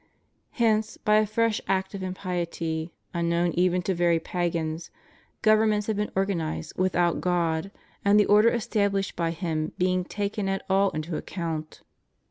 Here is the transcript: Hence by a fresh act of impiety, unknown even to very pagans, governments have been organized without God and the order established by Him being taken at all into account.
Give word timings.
Hence 0.53 0.97
by 0.97 1.17
a 1.17 1.27
fresh 1.27 1.61
act 1.67 1.93
of 1.93 2.01
impiety, 2.01 2.95
unknown 3.13 3.51
even 3.51 3.83
to 3.83 3.93
very 3.93 4.19
pagans, 4.19 4.89
governments 5.43 5.85
have 5.85 5.95
been 5.95 6.11
organized 6.15 6.73
without 6.75 7.21
God 7.21 7.69
and 8.03 8.19
the 8.19 8.25
order 8.25 8.49
established 8.49 9.15
by 9.15 9.29
Him 9.29 9.73
being 9.77 10.03
taken 10.03 10.49
at 10.49 10.65
all 10.67 10.89
into 10.89 11.17
account. 11.17 11.83